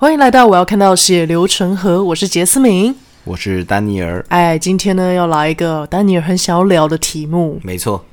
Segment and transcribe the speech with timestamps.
[0.00, 4.24] 欢迎来到我要看到血流成河，我是杰斯明，我是丹尼尔。
[4.28, 8.04] 哎，今天呢要来一个丹尼尔很想要聊的题目，没错，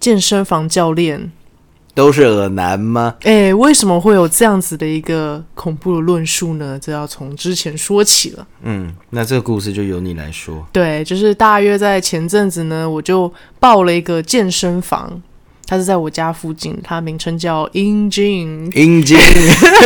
[0.00, 1.30] 健身房教练
[1.94, 3.16] 都是恶男吗？
[3.24, 6.78] 哎，为什么会有这样子的一个恐怖的论述呢？
[6.80, 8.46] 这要从之前说起了。
[8.62, 10.66] 嗯，那这个故事就由你来说。
[10.72, 15.20] 对，就是大约在前阵子呢，我就报了一个健身房。
[15.66, 18.70] 它是在我家附近，它名称叫 In Gym。
[18.74, 19.18] In Gym，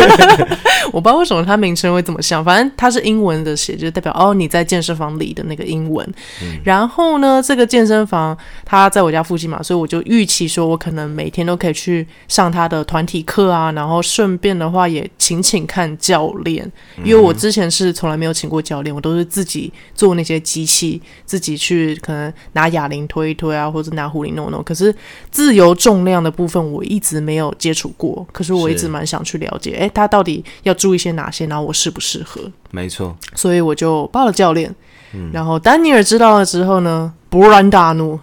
[0.92, 6.06] 我不知道为什么它名称会这么像，反正它是英文的写，就代表哦你在健身房里的那个英文。
[6.42, 16.70] 嗯、然后呢，这个健身房它在我家附近嘛，所以我就预期说我可能每天都可以去上他的团体课啊，然后顺便的话也请请看教练，
[17.02, 24.62] 因为我之前是从来没有请过教练，我都是自己做那些机器，自己去可能拿哑铃推一推啊，或者拿壶铃弄弄。
[24.62, 24.94] 可是
[25.30, 32.40] 自由重量的部分我一直没有接触过，可是我一直蛮想去了解，哎，他到底要注意些哪些，然后我适不适合？
[32.70, 34.74] 没错，所以我就报了教练。
[35.12, 38.18] 嗯，然后丹尼尔知道了之后呢，勃然大怒，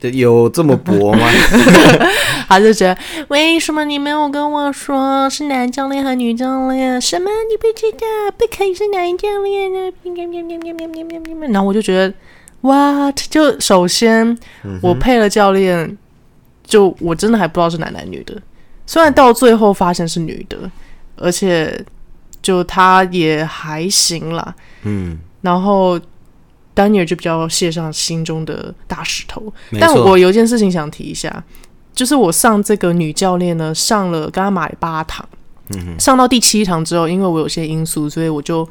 [0.00, 1.28] 有这么薄吗？
[2.48, 2.96] 他就觉得
[3.28, 7.00] 为什么你没有跟我说是男教练和女教练？
[7.00, 8.06] 什么你不知道？
[8.36, 9.92] 不可以是男教练呢？
[11.48, 12.12] 然后我就觉得。
[12.62, 14.36] 哇，就首先
[14.82, 15.96] 我配了教练，
[16.68, 18.36] 就我真的还不知道是男男女的，
[18.86, 20.70] 虽然到最后发现是女的，
[21.16, 21.82] 而且
[22.42, 25.98] 就他也还行啦，嗯，然后
[26.74, 31.42] 丹尼尔就比较卸上心中的大石头，但我有件事情想提一下，
[31.94, 35.26] 就是我上这个女教练呢，上了跟他买八堂，
[35.70, 38.68] 嗯，上到第七堂之后，因为我有些因素，所以我就。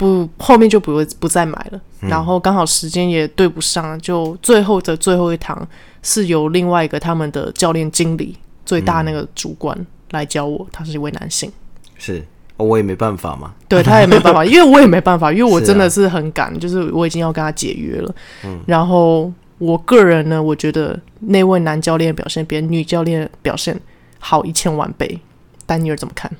[0.00, 1.80] 不，后面就不会不再买了。
[2.00, 5.68] 嗯、然后刚好时间也对不上，就最后的最后一堂
[6.02, 8.34] 是由另外一个他们的教练经理
[8.64, 9.76] 最大那个主管
[10.12, 11.52] 来教我，他是一位男性。
[11.98, 12.24] 是，
[12.56, 13.52] 我也没办法嘛。
[13.68, 18.14] 对，他也没办法， 因为我也没办法，因为我真的是很赶，是啊、就是我已经要跟他解约了。
[18.42, 18.58] 嗯。
[18.66, 23.78] 然后我个人呢，我觉得那位男教练表现比女教练表现
[24.18, 25.18] 好一千万倍。
[25.66, 26.32] 丹尼尔怎么看？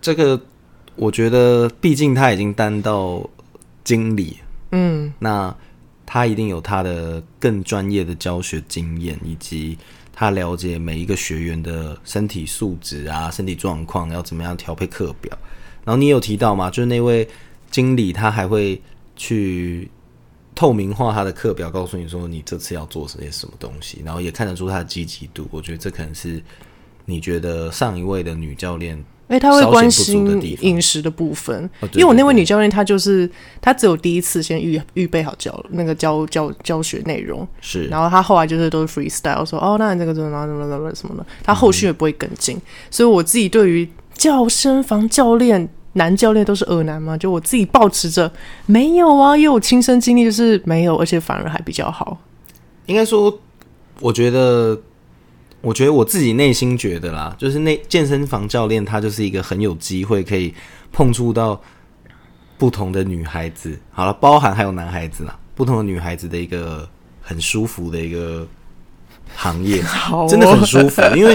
[0.00, 0.40] 这个。
[1.02, 3.28] 我觉得，毕竟他已经担到
[3.82, 4.36] 经理，
[4.70, 5.52] 嗯，那
[6.06, 9.76] 他一定有他的更专业的教学经验，以及
[10.12, 15.36] 他了解每一个学员的身体素质啊、身体状况，要怎么样调配课表。
[15.84, 16.70] 然后你有提到吗？
[16.70, 17.28] 就是那位
[17.68, 18.80] 经理，他还会
[19.16, 19.90] 去
[20.54, 25.48] 透明化他的课表，告诉你说你这次要做些什么东西，然后也看得出他的积极度。
[25.50, 26.40] 我觉得这可能是
[27.06, 29.04] 你觉得上一位的女教练。
[29.28, 33.30] 哎，他会关心饮食的部分，因为我那位女教练，她就是
[33.62, 48.30] 她只有第一次先预预备好教那个教教教学内容，是，然后她后来就是都是 freestyle，说哦，那你这个怎么怎么怎么怎么什么的，她后续也不会跟进，嗯、所以我自己对于健身房教练男教练都是恶男嘛，就我自己抱持着
[48.66, 52.18] 没有啊，因为我亲身经历就是没有，而且反而还比较好。
[52.84, 53.38] 应该说，
[54.00, 54.78] 我觉得。
[55.62, 60.52] 我觉得我自己内心觉得啦，就是那健身房教练他就是一个很有机会可以
[60.92, 61.58] 碰触到
[62.58, 66.88] 不同的女孩子，好了，包含还有男孩子啦，不同的女孩子的一个
[67.20, 68.44] 很舒服的一个
[69.36, 69.80] 行业，
[70.28, 71.32] 真的很舒服，因为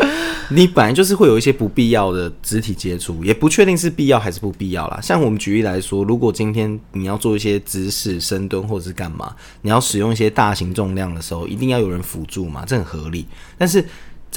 [0.49, 4.99] 你本来就是会有一些不必要的肢体接触，也不确定是必要还是不必要啦。
[5.01, 13.25] 像我们举例来说，如果今天你要做一些姿势深蹲或者是干嘛，你要使用一些大型重量的时候，一定要有人辅助嘛，这很合理，
[13.57, 13.85] 但是。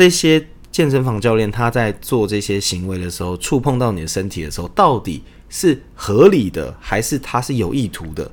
[0.01, 8.31] 这些健身房教练他在做这些行为的时候，触碰到你的身体的时候，到底是合理的还是他是有意图的？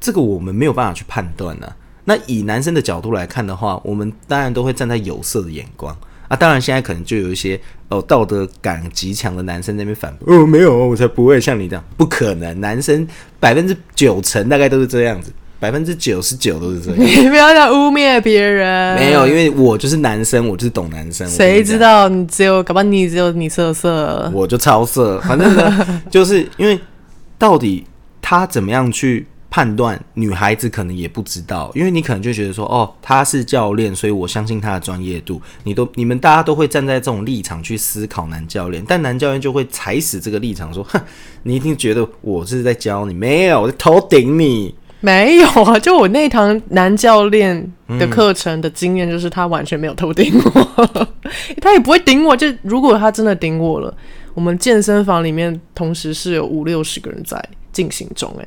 [0.00, 1.70] 这个我们没有办法去判断呢、
[2.06, 5.94] 那以男生的角度来看的话，我们当然都会站在有色的眼光
[6.28, 6.34] 啊。
[6.34, 13.06] 当然现在可能就有一些哦道德感极强的男生那边反驳哦，没有，我才不会像你这样，不可能，男生
[13.38, 15.30] 百分之九成大概都是这样子。
[15.62, 18.96] 百分之九十九都是这样， 你不要想污蔑别人。
[18.96, 21.24] 没有，因为我就是男生，我就是懂男生。
[21.28, 25.20] 谁知道你只有，搞不好你只有你色色，我就超色。
[25.20, 26.76] 反正呢， 就是因为
[27.38, 27.86] 到底
[28.20, 31.70] 他怎么样去判断，女孩子可能也不知道。
[31.76, 35.40] 因为你可能就觉得说，哦，他是教练，所以我相信他的专业度。
[35.62, 41.00] 你都你们大家都会站在这种立场去思考男教练，但男教练就会踩死这个立场，说，哼，
[41.44, 44.74] 你一定觉得我是在教你，没有，我在头顶你。
[45.02, 51.06] 没有啊，就我那堂男教练的课程的经验，就是他完全没有偷顶我，嗯、
[51.60, 52.36] 他也不会顶我。
[52.36, 53.92] 就如果他真的顶我了，
[54.32, 58.46] 我们健身房里面同时是有五六十个人在进行中，哎，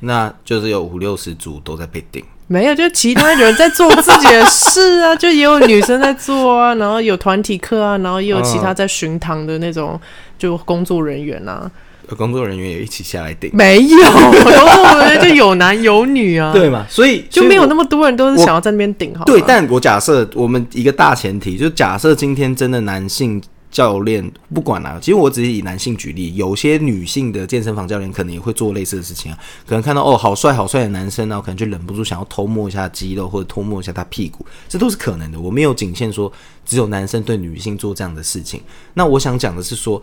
[0.00, 2.22] 那就是有五六十组都在被顶。
[2.48, 9.98] 没有，就其他人在做自己的事啊，就也有女生在做啊，然后有团体课啊，然后也有其他在巡堂的那种
[10.36, 11.70] 就工作人员啊。
[12.16, 13.50] 工作人员也一起下来顶？
[13.52, 16.86] 没有，工作人员就有男有女啊，对嘛？
[16.88, 19.14] 所以就没有那么多人都是想要在那边顶。
[19.14, 35.40] 好，对，但我假设我们一个大前提，就假设今天真的男性教练不管了，其实我只是以男性举例，有些女性的健身房教练可能也会做类似的事情啊，可能看到哦好帅好帅的男生，然后可能就忍不住想要偷摸一下肌肉或者偷摸一下他屁股，这都是可能的。
[35.40, 36.32] 我没有仅限说
[36.64, 38.60] 只有男生对女性做这样的事情。
[38.92, 40.00] 那我想讲的是说。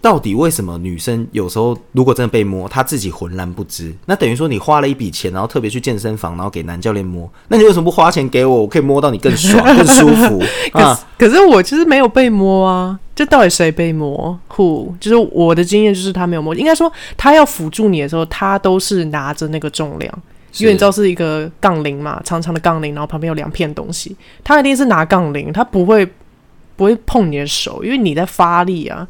[0.00, 3.94] 到底为什么女生有时候如果真的被摸，她自己浑然不知？
[4.06, 8.62] 那等于说你花了一笔钱，然后特别去健身房，然后给男教练摸，那你为什么不花钱给我？
[8.62, 10.42] 我可以摸到你更爽、更舒服
[10.72, 10.98] 啊！
[11.18, 12.98] 可是我其实没有被摸啊！
[13.14, 14.94] 这到底谁被摸？Who？
[14.98, 16.54] 就是我的经验就是他没有摸。
[16.54, 20.22] 应该说他要辅助你的时候，他都是拿着那个重量，
[20.56, 26.10] 因为你知道是一个杠铃嘛，长长的杠铃，然后旁边有两片东西，他一定是拿杠铃，他不会
[26.76, 29.06] 不会碰你的手，因为你在发力啊。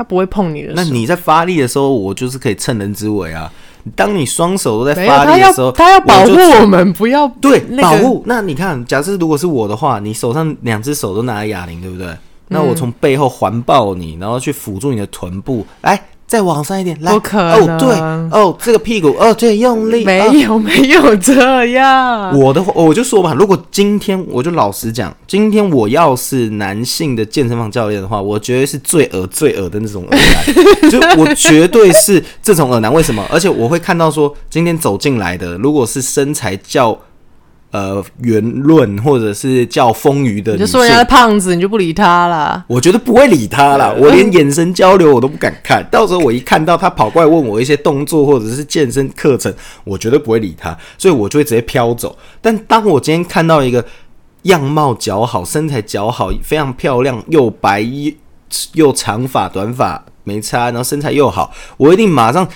[0.00, 0.74] 他不会碰你的手。
[0.76, 3.52] 那你在发力的时候，我就是可以趁人之危啊！
[3.94, 8.22] 当你双手都在发力的时候，他要，保护我们，不要对、那个、保护。
[8.24, 12.08] 那你看，假设如果是我的话，你手上两只手都拿着哑铃，对不对？
[12.48, 16.02] 那我从背后环抱你，然后去辅助你的臀部，来。
[16.30, 17.76] 再往上一点，来，不可能。
[17.76, 17.88] 哦，对，
[18.30, 22.38] 哦，这个屁股，哦，对，用力，没有，没有这样。
[22.38, 30.46] 我的话，我就说吧，如果今天我就老实讲，今天我要是男性的健身房教练的话，我绝对是最恶、最恶的那种恶男，
[30.88, 32.94] 就我绝对是这种恶男。
[32.94, 33.26] 为什么？
[33.28, 36.96] 而且我会看到说，今天走进来的，如果是身材较。
[37.72, 42.64] 呃，圆润或者是叫丰腴的，你就说人家胖子，你就不理他啦。
[42.66, 45.86] 我觉得不会理他啦，我连眼神交流我都不敢看。
[45.88, 52.18] 到时候我一看到他跑过来问我一些动作或者是健身课程，我绝对不会理他，所以我就会直接飘走。
[52.40, 53.84] 但当我今天看到一个
[54.42, 57.86] 样貌姣好、身材姣好、非常漂亮又白
[58.72, 62.48] 又长发短发没差，然后身材又好，我一定马上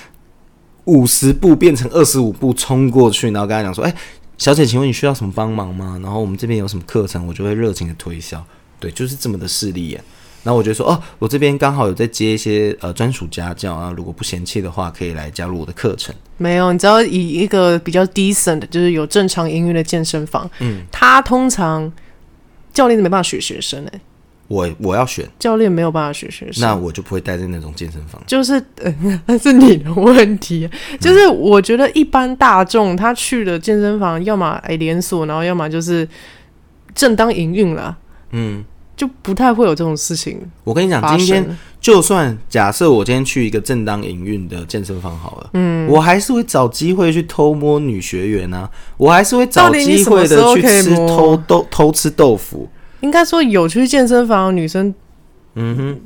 [0.86, 3.94] 五十步变成二十五步冲过去，然后跟他讲说：“哎。”
[4.36, 5.98] 小姐，请问你需要什么帮忙吗？
[6.02, 8.44] 然后我们这边有什么课程，我就会热情的推销。
[8.80, 10.02] 对，就是这么的势利眼。
[10.42, 16.14] 然后我就说，哦，我这边刚好有在接一些呃专属家教啊，如果不嫌弃的话，可以来加入我的课程。
[16.36, 21.90] 没有，你知道以一个比较 decent，就是有正常营运的健身房，嗯，他通常
[22.74, 24.00] 教练都没办法学学生哎、欸。
[24.46, 28.22] 我我要选教练没有办法选学生，那我就不会待在那种健身房。
[28.26, 30.68] 就是，嗯，那是你的问题。
[31.00, 36.06] 就是我觉得一般大众他去的健身房，要么哎连锁，然后要么就是
[36.94, 37.96] 正当营运了。
[38.32, 38.62] 嗯，
[38.94, 40.38] 就不太会有这种事情。
[40.62, 48.68] 我跟你讲，今天就算假设我今天去一个正当营运的健身房好了，嗯，我还是会找机会去偷摸女学员啊，
[48.98, 52.68] 我还是会找机会的去吃偷豆偷吃豆腐。
[53.04, 54.92] 应该说有去健身房的女生，
[55.56, 56.00] 嗯哼，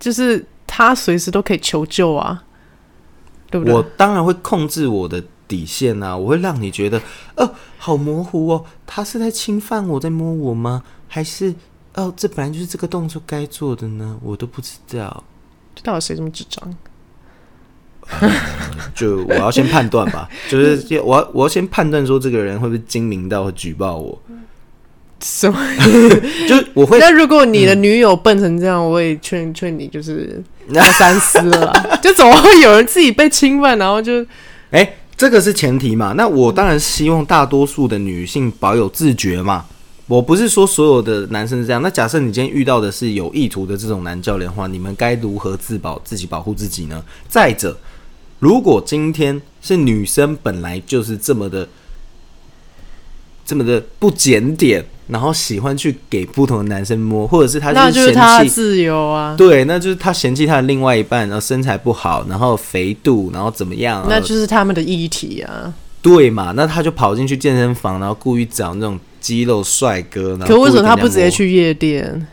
[0.00, 2.42] 就是她随时都可以求救啊，
[3.48, 3.72] 对不对？
[3.72, 7.00] 我当然会控制我的底线啊，我会让你觉得，
[7.36, 10.82] 哦，好模糊哦，他是在侵犯我，在摸我吗？
[11.06, 11.54] 还是
[11.94, 14.18] 哦，这本来就是这个动作该做的呢？
[14.20, 15.22] 我都不知道，
[15.76, 16.76] 这到底谁这么智障？
[18.20, 18.30] 嗯，
[18.92, 24.20] 就我要先判断吧，就是我要我要先判断说这个人会不会精明到会举报我。
[25.22, 25.58] 什么？
[26.48, 26.98] 就我会。
[27.00, 30.42] 那如果你的女友笨成这样，嗯、我也劝劝你，就是
[30.72, 31.98] 要三思了。
[32.02, 34.22] 就总会有人自己被侵犯，然后就……
[34.70, 36.14] 哎、欸，这个是前提嘛？
[36.16, 39.66] 那我当然希望大多数的女性保有自觉嘛。
[40.06, 41.80] 我不是说所有的男生是这样。
[41.82, 47.04] 那假设你今天遇到的是有意图的这种男教练的话，你们该如何自保、自己保护自己呢？
[47.28, 47.78] 再者，
[48.38, 51.68] 如果今天是女生本来就是这么的、
[53.44, 54.84] 这么的不检点。
[55.10, 59.34] 然后喜欢去给不同的男生摸，或者是他就是嫌弃，那就是他自由啊。
[59.36, 64.06] 对，那就是他嫌弃他的另外一半，然后身材不好，然后肥肚，然后怎么样？
[64.08, 65.72] 那就是他们的议题啊。
[66.02, 66.52] 对嘛？
[66.56, 70.34] 那他就跑进去健身房，然后故意找那种肌肉帅哥。
[70.38, 72.26] 可为什么他不直接去夜店？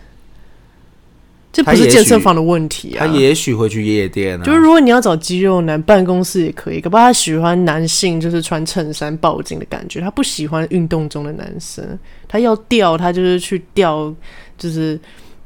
[1.57, 3.07] 这不是健身房的问题啊！
[3.07, 4.43] 他也许会去夜店啊。
[4.43, 6.79] 就是如果你要找肌肉男，办公室也可以。
[6.79, 9.99] 可不，他喜欢男性，就是穿衬衫抱紧的感觉。
[9.99, 11.83] 他不喜欢运动中的男生。
[12.27, 14.13] 他要钓，他就是去钓，
[14.55, 14.99] 就是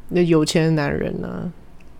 [0.10, 1.48] 那有钱的男人呢、啊。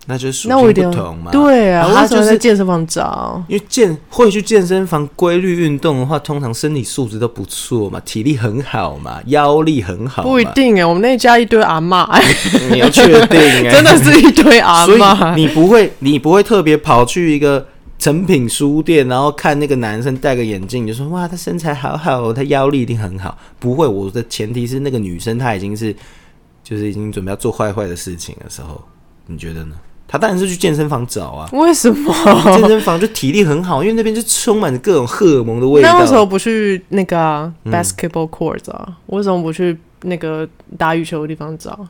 [0.06, 1.30] 那就是属性不同嘛。
[1.30, 10.22] 对啊，他就是在健身房找，因为健会去健身房规律运动的话，通常身体素质都不错嘛，体力很好嘛，腰力很好。
[10.22, 12.06] 不一定哎，我们那家一堆阿嬷，
[12.72, 15.36] 你要确定哎， 真的是一堆阿妈。
[15.36, 17.64] 你不会，你不会特别跑去一个
[17.96, 23.38] 成品书店，然后看那个男生戴个眼镜，就说哇，他身材好好，他腰力一定很好。
[23.60, 25.94] 不会，我的前提是那个女生她已经是，
[26.64, 28.82] 就是已经准备要做坏坏的事情的时候，
[29.28, 29.76] 你觉得呢？
[30.12, 31.48] 他当然是去健身房找啊。
[31.52, 32.14] 为什么？
[32.54, 35.88] 健身房就体力很好，因为那边就充满着各种荷尔蒙的味道。
[35.90, 38.84] 那为什么不去那个、啊、basketball court 啊？
[38.86, 41.88] 嗯、为什么不去那个打羽球的地方找？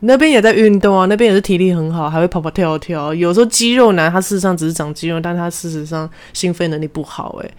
[0.00, 3.12] 那边也在运动啊，那边也是体力很好，还会跑跑跳跳。
[3.12, 7.46] 有时候肌肉男他事实上只是长肌肉，但他事实上心肺能力不好、欸。
[7.46, 7.54] 诶，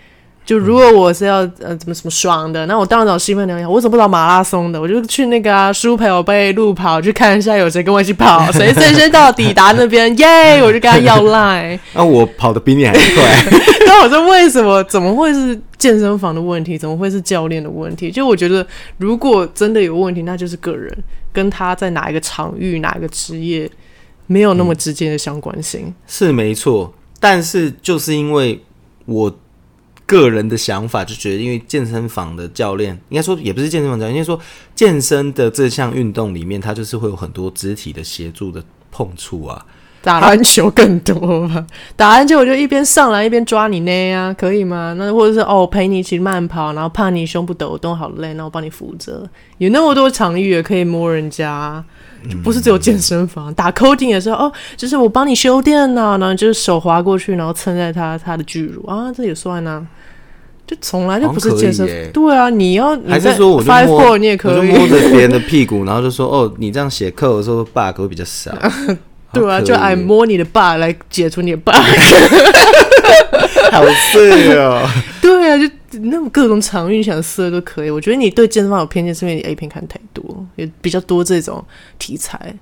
[0.51, 3.69] 就如果我是要呃怎么什么爽的，那我当然找心肺能力好。
[3.69, 4.81] 我怎么不找马拉松的？
[4.81, 10.61] 我就去那个啊，书陪我背路跑，去看一下有谁跟我一起跑，谁 谁先到抵达那边，耶！
[10.61, 11.79] 我就跟他要赖。
[11.93, 13.45] 那、 啊、我跑的比你还快。
[13.87, 14.83] 那我说为什么？
[14.83, 16.77] 怎么会是健身房的问题？
[16.77, 18.11] 怎么会是教练的问题？
[18.11, 18.67] 就我觉得，
[18.97, 20.93] 如果真的有问题，那就是个人。
[21.33, 23.71] 跟他在哪一个场域、哪一个职业
[24.27, 26.93] 没有那么直接的相关性，嗯、是没错。
[27.21, 28.61] 但是就是因为
[29.05, 29.33] 我
[30.11, 34.37] 个人的想法，就觉得因为健身房的教练，应该说也不是健身房教练，应该说
[34.75, 39.65] 健身的这项运动里面，它就是会有很多肢体的协助的碰触啊。
[40.03, 41.63] 打篮球更多吧？
[41.95, 44.95] 打篮球我就一边上来一边抓你内啊，可以吗？
[44.97, 49.29] 那或者是哦陪你一起慢跑，然后怕你胸部抖动好累，那我帮你扶着。
[49.59, 51.83] 有那么多场域也可以摸人家，
[52.27, 53.53] 就不是只有健身房。
[53.53, 59.85] 打 coding 也是哦，就是我帮你修电脑，然后就是手滑过去，然后蹭在他他的巨乳啊，这也算啊。
[60.71, 61.85] 就从来就不是健身。
[62.13, 68.57] 对啊，你要你还是说我就摸你也可以摸着别人的屁股，然后就说哦，你这样写课的时候 bug 会比较少。
[69.33, 71.73] 对啊，就爱摸你的 bug 来解除你的 bug，
[73.71, 74.87] 好色哦！
[75.21, 77.89] 对啊，就那种各种场域想色都可以。
[77.89, 81.63] 我觉得你对健身房有偏见，是因为你 A 片看太多，也比较多这种
[81.97, 82.53] 题材。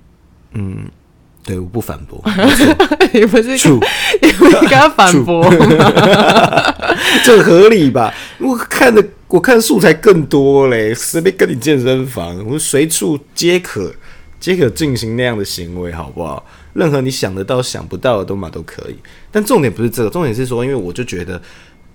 [0.54, 0.84] 嗯，
[1.44, 2.22] 对，我不反驳。
[3.12, 3.56] 你不是.
[4.20, 6.74] 你不是跟他反驳吗？
[7.24, 8.12] 这合理吧？
[8.38, 13.92] 我看的我看素材更多嘞，随便跟你健身房，我随处皆可
[14.38, 16.44] 皆可进行那样的行为，好不好？
[16.74, 18.96] 任何你想得到、想不到的都嘛都可以，
[19.32, 21.40] 但重点不是这个，重点是说，因为我就觉得，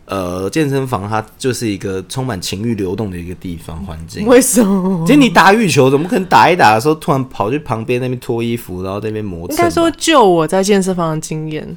[0.06, 4.28] 呃，健身房它就是一个充满情欲流动的一个地方环境。
[4.28, 5.04] 为什么？
[5.06, 9.50] 其实你打羽球，怎么可能打一打的时候突然跑去旁边那边脱衣服，然后在那边磨？
[9.50, 11.76] 应该说，就我在健身房的经验，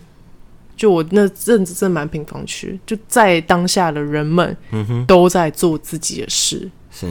[0.76, 7.06] 就我那阵子真蛮平房区，就在当下的人们，嗯哼，都在做自己的事，是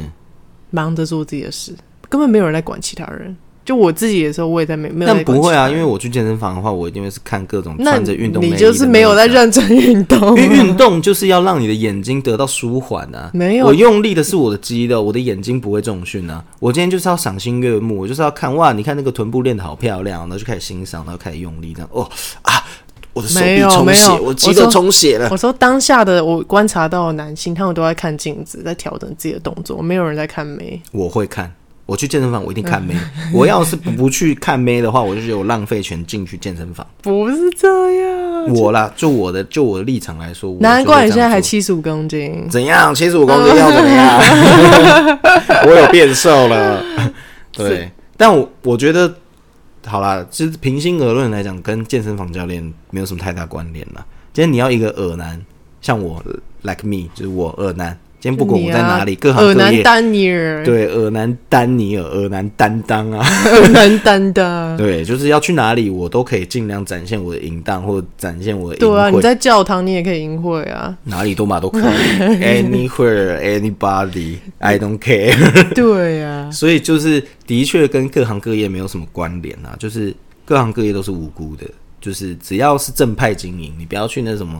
[0.70, 1.74] 忙着做自己的事，
[2.08, 3.36] 根本没有人来管其他人。
[3.68, 5.14] 就我自己的时候，我也在没没有。
[5.14, 8.52] 但不会啊，因为我去健身房的话，我一定会是看各种穿着运动内衣。
[8.52, 13.30] 你就是没有在认真运动，因为运动就是要让你的眼睛得到舒缓啊。
[13.34, 16.42] 没有，我用力的是我的肌肉，我的眼睛不会重训啊。
[16.60, 21.90] 我今天就是要赏心悦目，我就是要看哇，你看那个臀部练得好漂亮，然后就开始欣赏，然后开始用力这样。
[21.92, 22.10] 哦
[22.44, 22.64] 啊，
[23.12, 25.28] 我的手臂充血，我肌肉充血了。
[25.30, 30.82] 我说当下的我观察到的男性，他们都在看镜子，在调整自己的动作，没有人在看眉。
[30.94, 31.52] 我会看。
[31.88, 32.94] 我去健身房，我一定看妹。
[33.34, 36.86] 我要是不去看妹的话，我就觉得我浪费钱进去健身房。
[37.02, 37.68] 不是这
[38.04, 42.46] 样，我啦，就我的就我的立场来说，难怪你现在还七十五公斤。
[42.52, 42.94] 怎样？
[42.94, 45.20] 七十五公斤要怎么样？
[45.66, 46.84] 我有变瘦了。
[47.56, 49.12] 对，但我我觉得，
[49.86, 54.06] 好啦，其实平心而论来讲，跟健身房教练没有什么太大关联啦。
[54.34, 55.42] 今天你要一个恶男，
[55.82, 56.22] 像我
[56.64, 57.98] ，like me，就是我恶男。
[58.20, 68.78] 今天不管我在哪里，啊、各行各业，丹尼尔，对，尔南丹尼尔，尔南担当啊，尔南担当， 对，就是要去哪里，我都可以尽量展现我的淫荡，或者展现我的。
[68.78, 71.84] 对啊，你在教堂你也可以淫秽啊，哪里都嘛都可以，
[72.42, 75.74] anywhere anybody I don't care。
[75.76, 80.12] 对啊，所以就是的确跟各行各业没有什么关联啊，就是
[80.44, 81.66] 各行各业都是无辜的，
[82.02, 84.60] 就是只要是正派经营，你不要去那什么。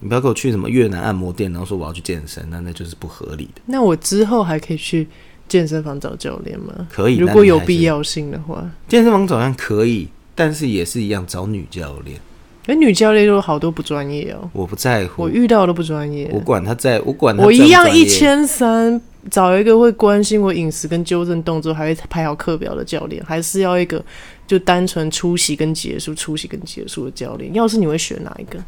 [0.00, 3.62] 你不要给我去什么越南按摩店，然后说我要去健身，那那就是不合理的。
[3.66, 5.08] 那我之后还可以去
[5.48, 6.86] 健身房找教练吗？
[6.90, 8.64] 可以，如果有必要性的话。
[8.86, 12.20] 健身房早上可以，但是也是一样找女教练。
[12.66, 14.48] 哎，女教练都好多不专业哦。
[14.52, 16.30] 我不在乎，我遇到都不专业。
[16.32, 19.00] 我管他在，我管他我一样一千三，
[19.30, 24.04] 找一个会关心我饮食跟纠正动作，还会排好课表的教练，还是要一个
[24.46, 27.52] 就单纯出席跟结束、出席跟结束的教练？
[27.54, 28.62] 要是你会选哪一个？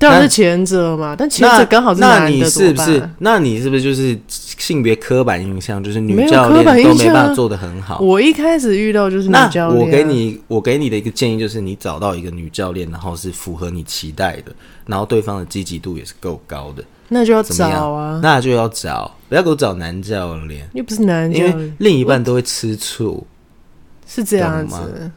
[0.00, 3.10] 当然是前者嘛，但前者刚好是男的，那你是不是？
[3.18, 5.84] 那你是不是就是性别刻板印象？
[5.84, 8.00] 就是女教练都没办法做得很好。
[8.00, 9.76] 我一开始遇到就是女教练。
[9.78, 14.50] 我给你，我给你的一个建议就是，你找到一个女教练，然后是符合你期待的，
[14.86, 23.26] 然后对方的积极度也是够高的，那就要找啊，那就要找，不要给我找男教练，又不是男教练，因为另一半都会吃醋，
[24.06, 25.10] 是这样子。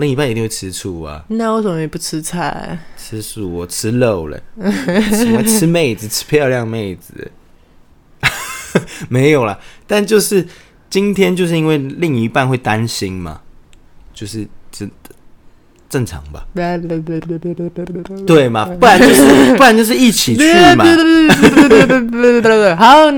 [0.00, 1.24] 另一半一定会吃醋啊。
[1.28, 2.78] 那为什么你不吃菜？
[2.96, 4.40] 吃素，我吃肉了。
[5.12, 7.30] 喜欢吃妹子，吃漂亮妹子。
[9.08, 10.46] 没有啦，但就是
[10.88, 13.40] 今天就是因为另一半会担心嘛，
[14.12, 15.10] 就是真的。
[15.88, 16.46] 正常吧，
[18.24, 18.64] 对嘛？
[18.78, 20.44] 不然就是不然就是一起去
[20.76, 20.84] 嘛。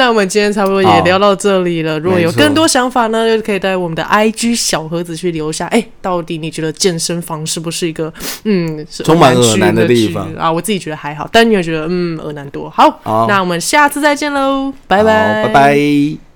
[0.03, 1.97] 好，那我们今天差不多也聊到这里了。
[2.01, 5.67] 如果有更多想法呢，就可以在我们的 IG 小盒子去留下。
[5.67, 10.51] 哎，到底你觉得健身房是不是一个嗯充满恶男的地方啊？
[10.51, 12.69] 我自己觉得还好，但你也觉得嗯恶难多。
[12.69, 16.32] 好，那我们下次再见喽，拜拜，拜拜。